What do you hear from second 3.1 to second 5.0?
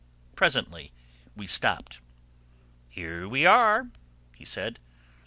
we are," he said.